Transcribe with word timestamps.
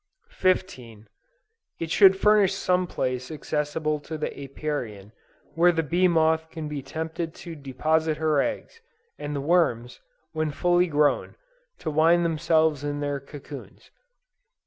15. 0.31 1.07
It 1.77 1.91
should 1.91 2.17
furnish 2.17 2.55
some 2.55 2.87
place 2.87 3.29
accessible 3.29 3.99
to 3.99 4.17
the 4.17 4.33
Apiarian, 4.33 5.11
where 5.53 5.71
the 5.71 5.83
bee 5.83 6.07
moth 6.07 6.49
can 6.49 6.67
be 6.67 6.81
tempted 6.81 7.35
to 7.35 7.53
deposit 7.55 8.17
her 8.17 8.41
eggs, 8.41 8.81
and 9.19 9.35
the 9.35 9.41
worms, 9.41 9.99
when 10.31 10.49
full 10.49 10.83
grown, 10.87 11.35
to 11.77 11.91
wind 11.91 12.25
themselves 12.25 12.83
in 12.83 12.99
their 12.99 13.19
cocoons. 13.19 13.91